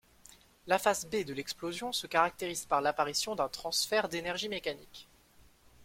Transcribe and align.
La 0.65 0.79
phase 0.79 1.05
B 1.05 1.23
de 1.25 1.31
l'explosion 1.31 1.91
se 1.93 2.07
caractérise 2.07 2.65
par 2.65 2.81
l'apparition 2.81 3.35
d'un 3.35 3.49
transfert 3.49 4.09
d'énergie 4.09 4.49
mécanique. 4.49 5.07